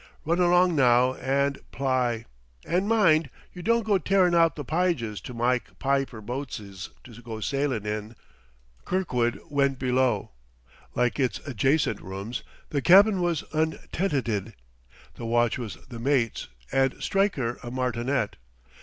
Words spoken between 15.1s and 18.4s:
the watch was the mate's, and Stryker a martinet.